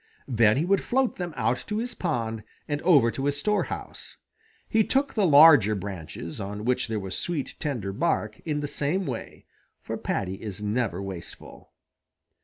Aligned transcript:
Then 0.27 0.57
he 0.57 0.65
would 0.65 0.81
float 0.81 1.17
them 1.17 1.31
out 1.37 1.63
to 1.67 1.77
his 1.77 1.93
pond 1.93 2.41
and 2.67 2.81
over 2.81 3.11
to 3.11 3.25
his 3.25 3.37
storehouse. 3.37 4.17
He 4.67 4.83
took 4.83 5.13
the 5.13 5.27
larger 5.27 5.75
branches, 5.75 6.41
on 6.41 6.65
which 6.65 6.87
there 6.87 6.97
was 6.99 7.15
sweet, 7.15 7.53
tender 7.59 7.93
bark, 7.93 8.39
in 8.43 8.61
the 8.61 8.67
same 8.67 9.05
way, 9.05 9.45
for 9.79 9.97
Paddy 9.97 10.41
is 10.41 10.59
never 10.59 11.03
wasteful. 11.03 11.71